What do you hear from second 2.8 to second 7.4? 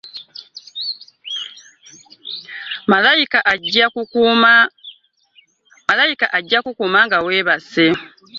Malayika ajja kukukuuma nga